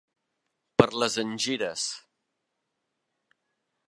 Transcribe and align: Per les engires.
Per 0.81 0.87
les 1.03 1.17
engires. 1.23 1.83